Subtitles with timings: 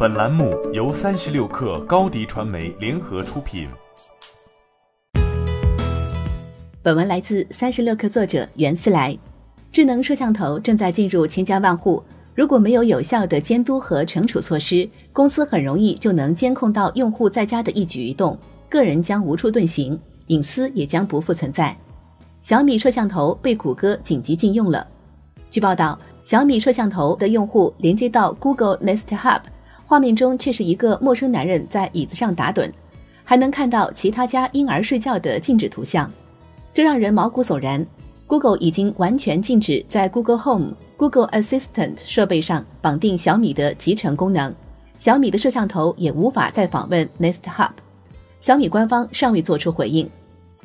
[0.00, 3.68] 本栏目由三十六氪高低传媒联合出品。
[6.80, 9.18] 本文来自三十六氪作者袁思来。
[9.72, 12.00] 智能摄像头正在进入千家万户，
[12.32, 18.38] 如果没有有效的监督和惩处措施，公司很容易就能监控到用户在家的一举一动，
[18.68, 21.76] 个人将无处遁形，隐私也将不复存在。
[22.40, 24.86] 小米摄像头被谷歌紧急禁用了。
[25.50, 29.40] 据报道，小米摄像头的用户连接到 Google Nest Hub，
[29.88, 32.70] 画面中却是一个陌生男人在椅子上打盹，
[33.24, 36.12] 还能看到其他家婴儿睡觉的静止图像，
[36.74, 37.82] 这让人毛骨悚然。
[38.26, 44.52] Google 已经完全禁止在 Google Home、Google Assistant 设备上绑定小米的集成功能，
[44.98, 47.70] 小米的摄像头也无法再访问 Nest Hub。
[48.40, 50.06] 小米官方尚未做出回应。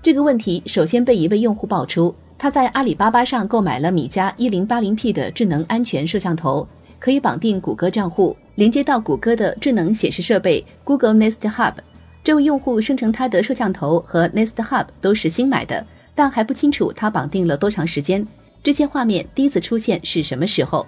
[0.00, 6.66] 这个问题首先被一位用户爆出，他在阿里巴巴上购买了米家 1080P 的智能安全摄像头，
[7.00, 11.74] 可以绑定谷歌账户，连接到谷歌的智能显示设备 Google Nest Hub。
[12.22, 15.84] 这位用户声称他的摄像头和 Nest Hub 都是新买的。
[16.14, 18.26] 但还不清楚他绑定了多长时间，
[18.62, 20.86] 这些画面第一次出现是什么时候？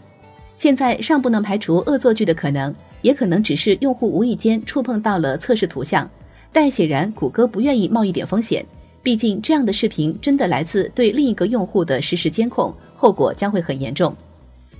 [0.55, 6.11] 现在尚不能排除恶作剧的可能，也可能只是用户无意间触碰到了测试图像。
[6.53, 8.62] 但显然，谷歌不愿意冒一点风险，
[9.03, 14.14] 毕竟这样的视频真的来自对另一个用户的实时监控，后果将会很严重。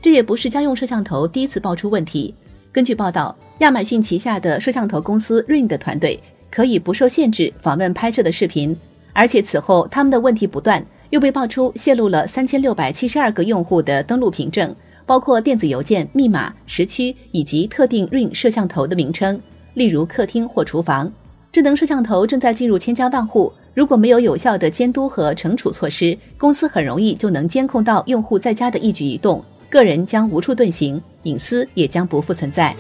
[0.03, 2.35] 这也不是家用摄像头第一次爆出问题。
[2.73, 8.77] 根据报道，亚马逊旗下的摄像头公司 Ring 的团队可以不受限制访问拍摄的视频。
[9.13, 14.75] 而且此后，他们的问题不断，又被爆出泄露了三千六百七十二个用户的登录凭证，
[15.07, 19.41] 包括电子邮件、密码、时区以及特定 Ring 摄像头的名称，
[19.75, 21.13] 例如客厅或厨房。
[21.53, 32.77] 智能摄像头正在进入千家万户，如果没有有效的监督和惩处措施，公司很容易就能监控到用户在家的一举一动，个人将无处遁形，隐私也将不复存在。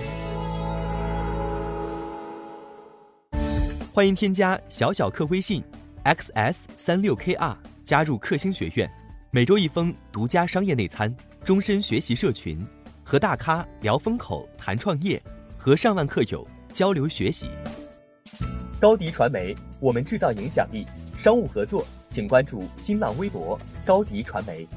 [3.94, 5.64] 欢迎添加小小客微信。
[6.04, 8.90] xs 三六 kr 加入克星学院，
[9.30, 12.62] 每周一封独家商业内参，终身学习社群，
[13.02, 15.22] 和大咖聊风口、谈创业，
[15.56, 17.48] 和上万客友交流学习。
[18.78, 20.84] 高迪传媒，我们制造影响力。
[21.16, 24.68] 商务合作，请关注新浪微博高迪传媒。